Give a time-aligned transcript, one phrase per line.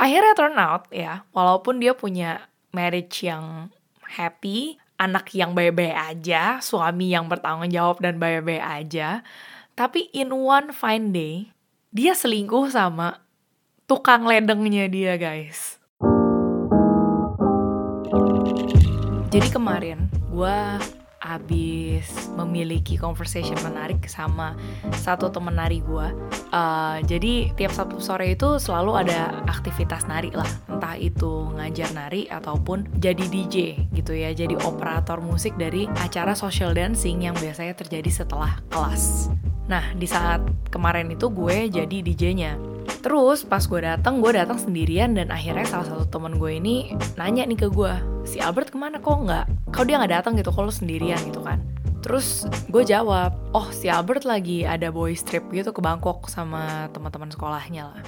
[0.00, 3.68] akhirnya turn out ya walaupun dia punya marriage yang
[4.00, 9.20] happy anak yang baik-baik aja suami yang bertanggung jawab dan baik-baik aja
[9.76, 11.52] tapi in one fine day
[11.92, 13.18] dia selingkuh sama
[13.90, 15.82] tukang ledengnya dia guys.
[19.34, 20.58] Jadi kemarin gue
[21.20, 24.56] abis memiliki conversation menarik sama
[24.96, 26.08] satu temen nari gue
[26.50, 30.46] uh, jadi tiap satu sore itu selalu ada aktivitas nari lah.
[30.68, 33.56] Entah itu ngajar nari ataupun jadi DJ
[33.94, 34.34] gitu ya.
[34.34, 39.30] Jadi operator musik dari acara social dancing yang biasanya terjadi setelah kelas.
[39.70, 45.16] Nah di saat kemarin itu gue jadi DJ-nya Terus pas gue datang, gue datang sendirian
[45.16, 47.92] dan akhirnya salah satu temen gue ini nanya nih ke gue,
[48.24, 49.72] si Albert ke mana kok nggak?
[49.72, 51.60] Kau dia nggak datang gitu, kalau sendirian gitu kan?
[52.00, 57.28] Terus gue jawab, oh si Albert lagi ada boy trip gitu ke Bangkok sama teman-teman
[57.28, 58.04] sekolahnya lah.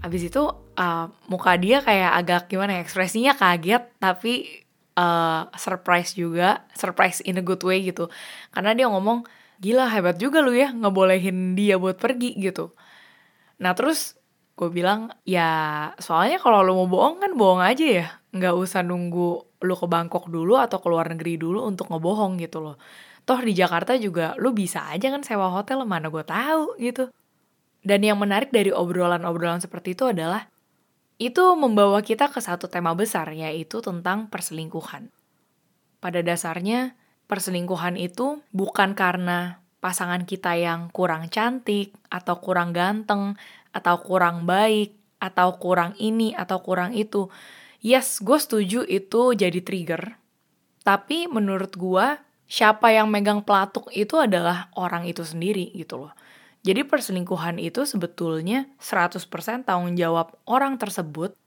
[0.00, 0.40] Abis itu
[0.76, 4.64] uh, muka dia kayak agak gimana ya, ekspresinya kaget tapi
[4.96, 8.08] uh, surprise juga, surprise in a good way gitu.
[8.52, 9.28] Karena dia ngomong,
[9.60, 12.72] gila hebat juga lu ya ngebolehin dia buat pergi gitu.
[13.60, 14.16] Nah terus
[14.56, 18.06] gue bilang ya soalnya kalau lo mau bohong kan bohong aja ya.
[18.32, 19.28] Nggak usah nunggu
[19.60, 22.76] lo ke Bangkok dulu atau ke luar negeri dulu untuk ngebohong gitu loh.
[23.28, 27.12] Toh di Jakarta juga lo bisa aja kan sewa hotel mana gue tahu gitu.
[27.86, 30.48] Dan yang menarik dari obrolan-obrolan seperti itu adalah
[31.16, 35.12] itu membawa kita ke satu tema besar yaitu tentang perselingkuhan.
[36.00, 36.96] Pada dasarnya
[37.28, 43.38] perselingkuhan itu bukan karena pasangan kita yang kurang cantik atau kurang ganteng
[43.76, 47.28] atau kurang baik, atau kurang ini, atau kurang itu.
[47.84, 50.16] Yes, gue setuju itu jadi trigger.
[50.80, 52.16] Tapi menurut gue,
[52.48, 56.12] siapa yang megang pelatuk itu adalah orang itu sendiri gitu loh.
[56.66, 59.22] Jadi perselingkuhan itu sebetulnya 100%
[59.62, 61.38] tanggung jawab orang tersebut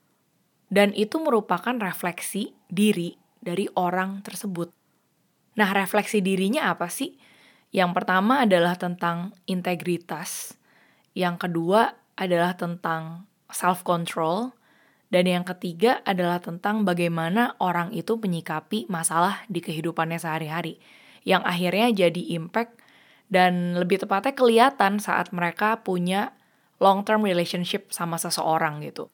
[0.71, 4.71] dan itu merupakan refleksi diri dari orang tersebut.
[5.59, 7.19] Nah, refleksi dirinya apa sih?
[7.75, 10.55] Yang pertama adalah tentang integritas.
[11.11, 14.51] Yang kedua adalah tentang self control
[15.09, 20.77] dan yang ketiga adalah tentang bagaimana orang itu menyikapi masalah di kehidupannya sehari-hari
[21.25, 22.77] yang akhirnya jadi impact
[23.31, 26.35] dan lebih tepatnya kelihatan saat mereka punya
[26.77, 29.09] long term relationship sama seseorang gitu.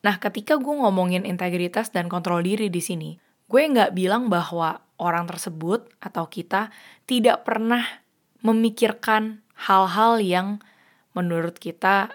[0.00, 5.28] Nah, ketika gue ngomongin integritas dan kontrol diri di sini, gue nggak bilang bahwa orang
[5.28, 6.72] tersebut atau kita
[7.04, 7.84] tidak pernah
[8.40, 10.48] memikirkan hal-hal yang
[11.16, 12.14] menurut kita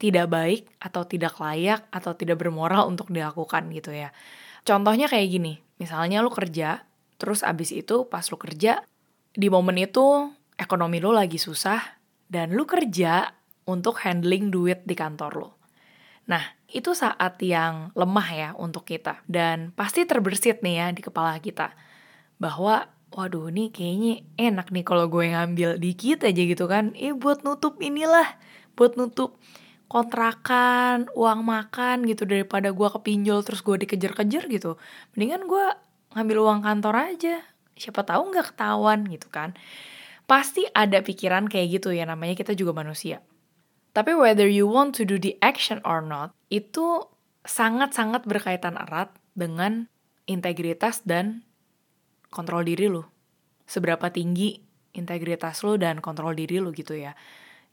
[0.00, 4.10] tidak baik atau tidak layak atau tidak bermoral untuk dilakukan gitu ya.
[4.64, 6.88] Contohnya kayak gini, misalnya lu kerja,
[7.20, 8.80] terus abis itu pas lu kerja,
[9.36, 13.36] di momen itu ekonomi lu lagi susah, dan lu kerja
[13.68, 15.50] untuk handling duit di kantor lu.
[16.30, 19.22] Nah, itu saat yang lemah ya untuk kita.
[19.26, 21.74] Dan pasti terbersit nih ya di kepala kita.
[22.38, 26.94] Bahwa, waduh nih kayaknya enak nih kalau gue ngambil dikit aja gitu kan.
[26.94, 28.38] Eh buat nutup inilah,
[28.78, 29.38] buat nutup
[29.90, 34.78] kontrakan, uang makan gitu daripada gue kepinjol terus gue dikejar-kejar gitu.
[35.18, 35.66] Mendingan gue
[36.14, 37.42] ngambil uang kantor aja.
[37.74, 39.58] Siapa tahu nggak ketahuan gitu kan.
[40.30, 43.18] Pasti ada pikiran kayak gitu ya namanya kita juga manusia.
[43.90, 47.02] Tapi whether you want to do the action or not, itu
[47.42, 49.90] sangat-sangat berkaitan erat dengan
[50.30, 51.42] integritas dan
[52.30, 53.10] kontrol diri lo.
[53.66, 54.58] Seberapa tinggi
[54.96, 57.14] integritas lo dan kontrol diri lo gitu ya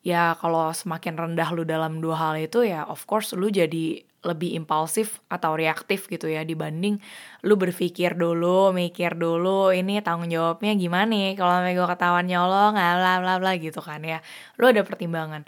[0.06, 4.56] ya kalau semakin rendah lu dalam dua hal itu ya of course lu jadi lebih
[4.56, 7.00] impulsif atau reaktif gitu ya dibanding
[7.46, 13.13] lu berpikir dulu, mikir dulu ini tanggung jawabnya gimana nih kalau gue ketahuan nyolong bla
[13.19, 14.19] bla bla gitu kan ya.
[14.59, 15.47] Lu ada pertimbangan.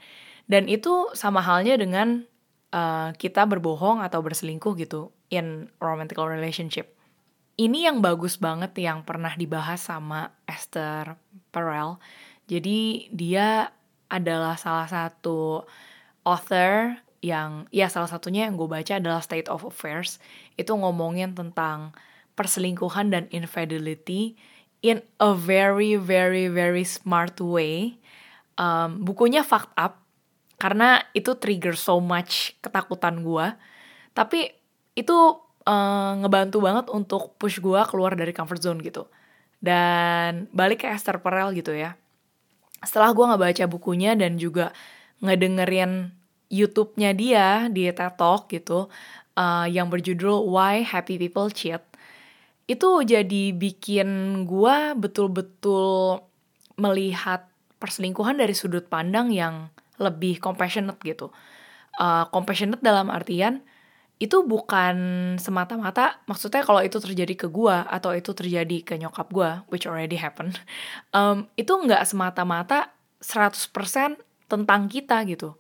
[0.49, 2.23] Dan itu sama halnya dengan
[2.71, 6.98] uh, kita berbohong atau berselingkuh gitu in romantic relationship.
[7.59, 11.19] Ini yang bagus banget yang pernah dibahas sama Esther
[11.51, 11.99] Perel.
[12.47, 13.75] Jadi dia
[14.07, 15.67] adalah salah satu
[16.23, 20.23] author yang ya salah satunya yang gue baca adalah State of Affairs
[20.55, 21.91] itu ngomongin tentang
[22.39, 24.39] perselingkuhan dan infidelity
[24.79, 27.99] in a very very very smart way.
[28.55, 29.99] Um, bukunya fucked up
[30.63, 33.51] karena itu trigger so much ketakutan gue.
[34.15, 34.47] Tapi
[34.95, 35.17] itu
[35.65, 39.09] uh, ngebantu banget untuk push gue keluar dari comfort zone gitu.
[39.59, 41.99] Dan balik ke Esther Perel gitu ya
[42.83, 44.71] setelah gue nggak baca bukunya dan juga
[45.19, 46.15] ngedengerin
[46.49, 48.87] YouTube-nya dia di TED Talk gitu
[49.35, 51.83] uh, yang berjudul Why Happy People Cheat
[52.69, 56.21] itu jadi bikin gue betul-betul
[56.79, 57.49] melihat
[57.81, 61.33] perselingkuhan dari sudut pandang yang lebih compassionate gitu.
[61.97, 63.65] Uh, compassionate dalam artian
[64.19, 64.95] itu bukan
[65.39, 70.19] semata-mata maksudnya kalau itu terjadi ke gua atau itu terjadi ke nyokap gua which already
[70.19, 70.59] happened
[71.17, 74.19] um, itu nggak semata-mata 100%
[74.49, 75.55] tentang kita gitu.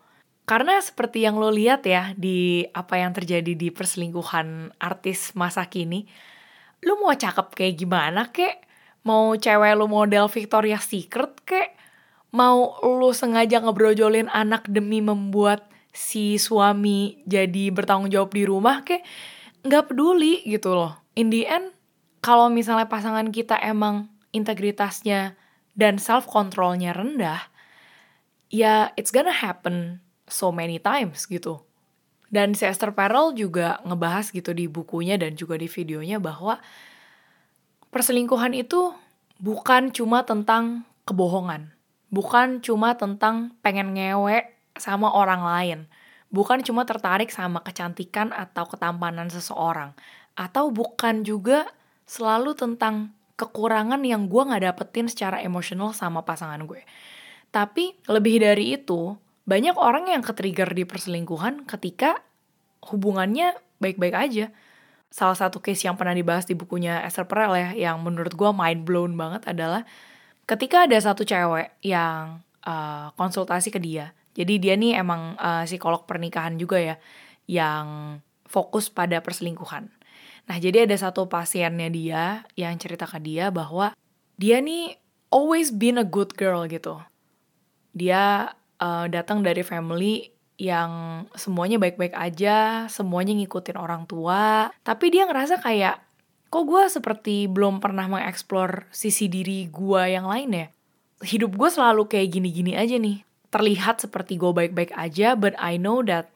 [0.49, 6.09] Karena seperti yang lo lihat ya di apa yang terjadi di perselingkuhan artis masa kini
[6.81, 8.65] lu mau cakep kayak gimana kek?
[9.05, 11.77] Mau cewek lu model Victoria's Secret kek?
[12.33, 19.03] Mau lu sengaja ngebrojolin anak demi membuat si suami jadi bertanggung jawab di rumah kayak
[19.65, 20.95] nggak peduli gitu loh.
[21.17, 21.75] In the end,
[22.23, 25.35] kalau misalnya pasangan kita emang integritasnya
[25.75, 27.49] dan self controlnya rendah,
[28.53, 29.99] ya it's gonna happen
[30.29, 31.63] so many times gitu.
[32.29, 36.61] Dan si Esther Perel juga ngebahas gitu di bukunya dan juga di videonya bahwa
[37.89, 38.93] perselingkuhan itu
[39.41, 41.73] bukan cuma tentang kebohongan.
[42.13, 45.79] Bukan cuma tentang pengen ngewe sama orang lain.
[46.29, 49.93] Bukan cuma tertarik sama kecantikan atau ketampanan seseorang.
[50.33, 51.69] Atau bukan juga
[52.09, 56.83] selalu tentang kekurangan yang gue gak dapetin secara emosional sama pasangan gue.
[57.49, 59.15] Tapi lebih dari itu,
[59.47, 62.21] banyak orang yang ketrigger di perselingkuhan ketika
[62.91, 64.45] hubungannya baik-baik aja.
[65.09, 68.85] Salah satu case yang pernah dibahas di bukunya Esther Perel ya, yang menurut gue mind
[68.85, 69.81] blown banget adalah
[70.45, 76.05] ketika ada satu cewek yang uh, konsultasi ke dia, jadi dia nih emang uh, psikolog
[76.05, 76.95] pernikahan juga ya
[77.49, 79.89] yang fokus pada perselingkuhan.
[80.49, 82.23] Nah, jadi ada satu pasiennya dia
[82.57, 83.93] yang cerita ke dia bahwa
[84.41, 84.97] dia nih
[85.29, 86.97] always been a good girl gitu.
[87.93, 95.29] Dia uh, datang dari family yang semuanya baik-baik aja, semuanya ngikutin orang tua, tapi dia
[95.29, 96.01] ngerasa kayak
[96.49, 100.67] kok gue seperti belum pernah mengeksplor sisi diri gue yang lain ya.
[101.21, 106.05] Hidup gue selalu kayak gini-gini aja nih terlihat seperti gue baik-baik aja, but I know
[106.05, 106.29] that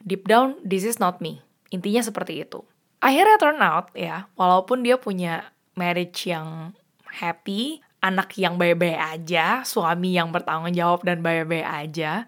[0.00, 1.44] deep down this is not me.
[1.68, 2.64] Intinya seperti itu.
[3.04, 6.72] Akhirnya turn out ya, walaupun dia punya marriage yang
[7.04, 12.24] happy, anak yang baik-baik aja, suami yang bertanggung jawab dan baik-baik aja,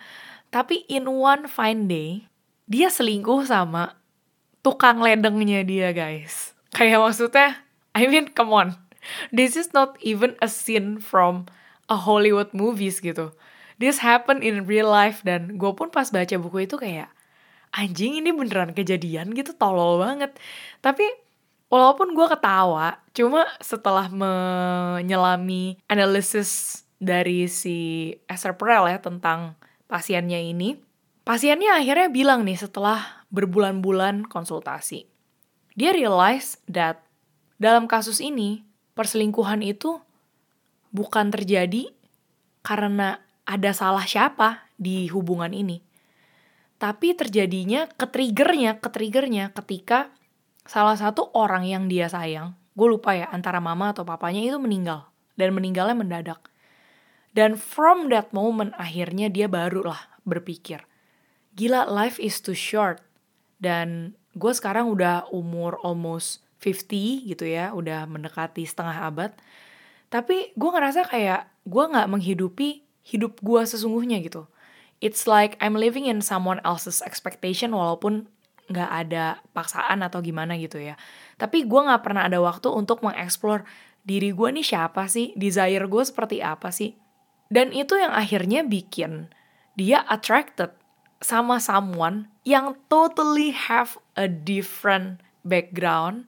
[0.53, 2.29] tapi in one fine day,
[2.69, 3.97] dia selingkuh sama
[4.61, 6.53] tukang ledengnya dia guys.
[6.77, 7.49] Kayak maksudnya,
[7.97, 8.69] I mean come on,
[9.33, 11.49] this is not even a scene from
[11.89, 13.33] a Hollywood movies gitu
[13.81, 15.21] this happen in real life.
[15.25, 17.13] Dan gue pun pas baca buku itu kayak
[17.77, 20.33] anjing ini beneran kejadian gitu tolol banget.
[20.81, 21.05] Tapi
[21.67, 29.59] walaupun gue ketawa cuma setelah menyelami analisis dari si Esther Perel ya tentang
[29.91, 30.79] pasiennya ini
[31.27, 35.11] pasiennya akhirnya bilang nih setelah berbulan-bulan konsultasi
[35.75, 37.03] dia realize that
[37.59, 38.63] dalam kasus ini
[38.97, 40.01] perselingkuhan itu
[40.95, 41.93] bukan terjadi
[42.65, 45.81] karena ada salah siapa di hubungan ini.
[46.77, 50.13] Tapi terjadinya ketriggernya, ketriggernya ketika
[50.69, 55.09] salah satu orang yang dia sayang, gue lupa ya antara mama atau papanya itu meninggal.
[55.37, 56.49] Dan meninggalnya mendadak.
[57.37, 60.81] Dan from that moment akhirnya dia barulah berpikir,
[61.53, 63.05] gila life is too short.
[63.61, 69.37] Dan gue sekarang udah umur almost 50 gitu ya, udah mendekati setengah abad.
[70.09, 74.51] Tapi gue ngerasa kayak gue gak menghidupi hidup gue sesungguhnya gitu.
[74.99, 78.27] It's like I'm living in someone else's expectation walaupun
[78.67, 80.99] nggak ada paksaan atau gimana gitu ya.
[81.39, 83.63] Tapi gue nggak pernah ada waktu untuk mengeksplor
[84.03, 86.99] diri gue nih siapa sih, desire gue seperti apa sih.
[87.47, 89.31] Dan itu yang akhirnya bikin
[89.79, 90.75] dia attracted
[91.23, 96.27] sama someone yang totally have a different background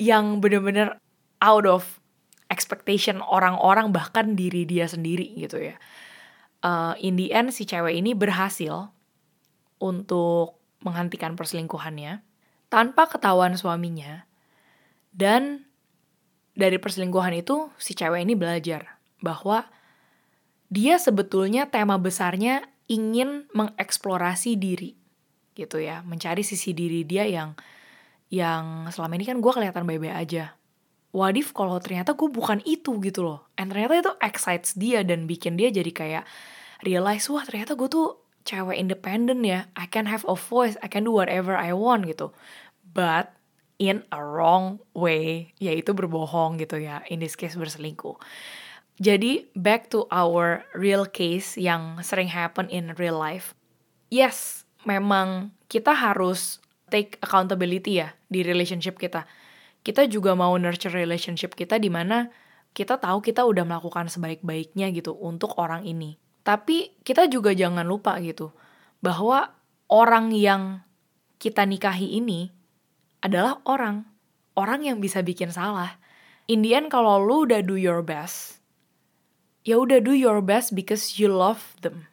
[0.00, 0.96] yang bener-bener
[1.44, 2.00] out of
[2.46, 5.76] expectation orang-orang bahkan diri dia sendiri gitu ya.
[6.62, 8.90] Uh, in the end si cewek ini berhasil
[9.78, 12.22] untuk menghentikan perselingkuhannya
[12.70, 14.26] tanpa ketahuan suaminya.
[15.16, 15.64] Dan
[16.56, 19.68] dari perselingkuhan itu si cewek ini belajar bahwa
[20.68, 24.94] dia sebetulnya tema besarnya ingin mengeksplorasi diri
[25.56, 26.04] gitu ya.
[26.04, 27.56] Mencari sisi diri dia yang
[28.26, 30.58] yang selama ini kan gue kelihatan baik-baik aja
[31.16, 33.48] what if kalau ternyata gue bukan itu gitu loh.
[33.56, 36.24] And ternyata itu excites dia dan bikin dia jadi kayak
[36.84, 39.64] realize wah ternyata gue tuh cewek independen ya.
[39.72, 40.76] I can have a voice.
[40.84, 42.36] I can do whatever I want gitu.
[42.92, 43.32] But
[43.80, 48.20] in a wrong way yaitu berbohong gitu ya in this case berselingkuh.
[49.00, 53.56] Jadi back to our real case yang sering happen in real life.
[54.12, 56.60] Yes memang kita harus
[56.92, 59.26] take accountability ya di relationship kita
[59.86, 62.26] kita juga mau nurture relationship kita di mana
[62.74, 66.18] kita tahu kita udah melakukan sebaik-baiknya gitu untuk orang ini.
[66.42, 68.50] Tapi kita juga jangan lupa gitu
[68.98, 69.54] bahwa
[69.86, 70.82] orang yang
[71.38, 72.50] kita nikahi ini
[73.22, 74.10] adalah orang.
[74.58, 76.02] Orang yang bisa bikin salah.
[76.50, 78.58] Indian kalau lu udah do your best,
[79.62, 82.10] ya udah do your best because you love them.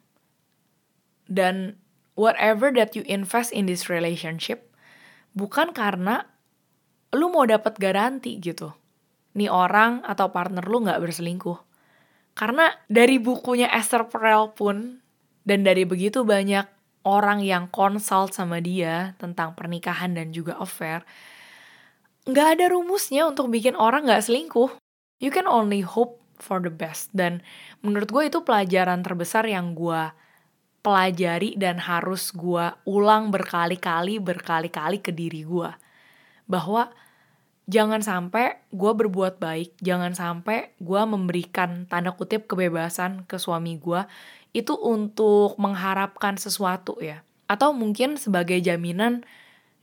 [1.25, 1.81] Dan
[2.13, 4.69] whatever that you invest in this relationship,
[5.37, 6.32] bukan karena
[7.13, 8.73] lu mau dapat garansi gitu.
[9.37, 11.59] Nih orang atau partner lu nggak berselingkuh.
[12.33, 14.97] Karena dari bukunya Esther Perel pun,
[15.45, 16.65] dan dari begitu banyak
[17.05, 21.05] orang yang consult sama dia tentang pernikahan dan juga affair,
[22.25, 24.81] nggak ada rumusnya untuk bikin orang nggak selingkuh.
[25.21, 27.13] You can only hope for the best.
[27.13, 27.45] Dan
[27.85, 30.09] menurut gue itu pelajaran terbesar yang gue
[30.83, 35.69] pelajari dan harus gue ulang berkali-kali, berkali-kali ke diri gue.
[36.49, 36.91] Bahwa
[37.67, 44.03] jangan sampai gue berbuat baik, jangan sampai gue memberikan tanda kutip kebebasan ke suami gue
[44.53, 47.25] itu untuk mengharapkan sesuatu ya.
[47.49, 49.25] Atau mungkin sebagai jaminan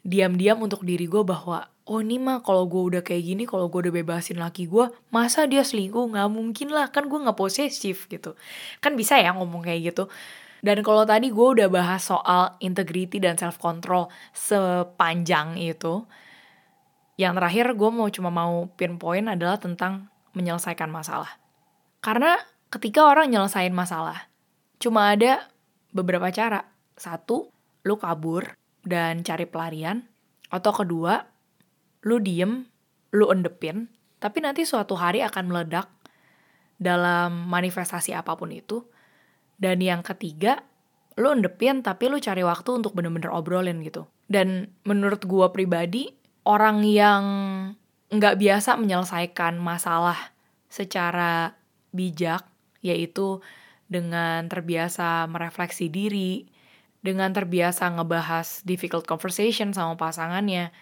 [0.07, 3.91] diam-diam untuk diri gue bahwa oh ini mah kalau gue udah kayak gini, kalau gue
[3.91, 6.15] udah bebasin laki gue, masa dia selingkuh?
[6.15, 8.39] Nggak mungkin lah, kan gue nggak posesif gitu.
[8.79, 10.07] Kan bisa ya ngomong kayak gitu.
[10.63, 16.07] Dan kalau tadi gue udah bahas soal integrity dan self control sepanjang itu,
[17.21, 21.37] yang terakhir gue mau cuma mau pinpoint adalah tentang menyelesaikan masalah.
[22.01, 22.41] Karena
[22.73, 24.33] ketika orang nyelesain masalah,
[24.81, 25.45] cuma ada
[25.93, 26.65] beberapa cara.
[26.97, 27.53] Satu,
[27.85, 30.09] lu kabur dan cari pelarian.
[30.49, 31.29] Atau kedua,
[32.09, 32.65] lu diem,
[33.13, 35.93] lu endepin, tapi nanti suatu hari akan meledak
[36.81, 38.81] dalam manifestasi apa pun itu
[39.61, 40.65] dan yang ketiga,
[41.21, 44.09] lu endepin tapi lu cari waktu untuk bener-bener obrolin gitu.
[44.25, 46.09] Dan menurut gua pribadi,
[46.51, 47.25] orang yang
[48.11, 50.35] nggak biasa menyelesaikan masalah
[50.67, 51.55] secara
[51.95, 52.43] bijak,
[52.83, 53.39] yaitu
[53.87, 56.51] dengan terbiasa merefleksi diri,
[57.07, 60.75] dengan terbiasa ngebahas difficult conversation sama pasangannya.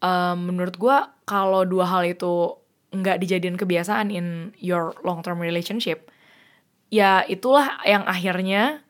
[0.00, 0.96] Um, menurut gue
[1.28, 2.56] kalau dua hal itu
[2.92, 6.08] nggak dijadiin kebiasaan in your long term relationship,
[6.88, 8.80] ya itulah yang akhirnya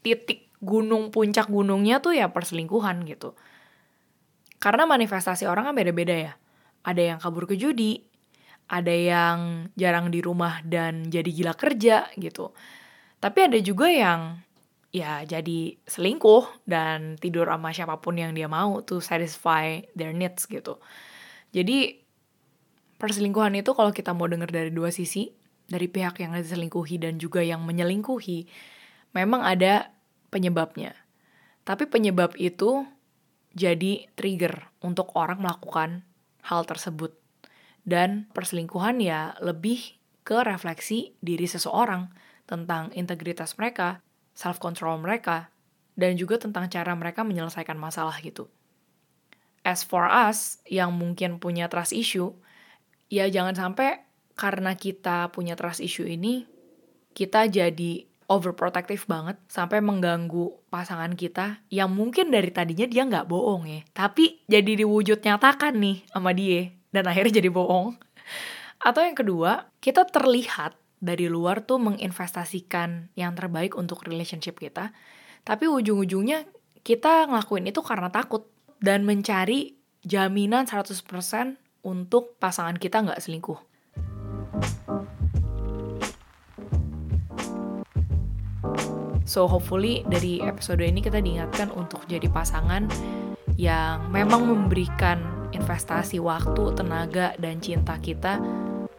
[0.00, 3.36] titik gunung puncak gunungnya tuh ya perselingkuhan gitu.
[4.60, 6.32] Karena manifestasi orang kan beda-beda ya.
[6.84, 8.04] Ada yang kabur ke judi,
[8.68, 12.52] ada yang jarang di rumah dan jadi gila kerja gitu.
[13.18, 14.38] Tapi ada juga yang
[14.90, 20.46] ya jadi selingkuh dan tidur sama siapa pun yang dia mau to satisfy their needs
[20.46, 20.78] gitu.
[21.50, 21.98] Jadi
[23.00, 25.32] perselingkuhan itu kalau kita mau dengar dari dua sisi,
[25.66, 28.46] dari pihak yang diselingkuhi dan juga yang menyelingkuhi,
[29.16, 29.90] memang ada
[30.30, 30.94] penyebabnya.
[31.66, 32.86] Tapi penyebab itu
[33.54, 36.06] jadi trigger untuk orang melakukan
[36.46, 37.16] hal tersebut.
[37.80, 42.12] Dan perselingkuhan ya lebih ke refleksi diri seseorang
[42.44, 44.04] tentang integritas mereka,
[44.36, 45.50] self-control mereka,
[45.94, 48.50] dan juga tentang cara mereka menyelesaikan masalah gitu.
[49.62, 52.32] As for us, yang mungkin punya trust issue,
[53.12, 54.02] ya jangan sampai
[54.34, 56.48] karena kita punya trust issue ini,
[57.12, 63.66] kita jadi overprotective banget sampai mengganggu pasangan kita yang mungkin dari tadinya dia nggak bohong
[63.66, 63.80] ya.
[63.90, 67.98] Tapi jadi diwujud nyatakan nih sama dia dan akhirnya jadi bohong.
[68.78, 74.92] Atau yang kedua kita terlihat dari luar tuh menginvestasikan yang terbaik untuk relationship kita
[75.42, 76.44] tapi ujung-ujungnya
[76.84, 78.48] kita ngelakuin itu karena takut
[78.80, 81.00] dan mencari jaminan 100%
[81.80, 83.58] untuk pasangan kita nggak selingkuh
[89.30, 92.90] So hopefully dari episode ini kita diingatkan untuk jadi pasangan
[93.54, 95.22] yang memang memberikan
[95.54, 98.42] investasi waktu, tenaga, dan cinta kita.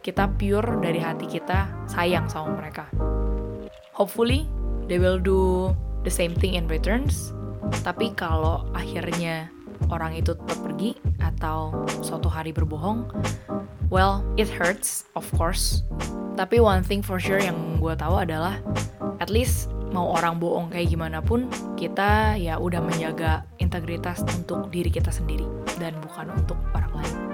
[0.00, 2.88] Kita pure dari hati kita sayang sama mereka.
[3.92, 4.48] Hopefully
[4.88, 5.68] they will do
[6.00, 7.36] the same thing in returns.
[7.84, 9.52] Tapi kalau akhirnya
[9.92, 13.04] orang itu tetap pergi atau suatu hari berbohong,
[13.92, 15.84] well, it hurts, of course.
[16.40, 18.56] Tapi one thing for sure yang gue tahu adalah
[19.20, 21.46] at least mau orang bohong kayak gimana pun
[21.76, 25.44] kita ya udah menjaga integritas untuk diri kita sendiri
[25.76, 27.31] dan bukan untuk orang lain.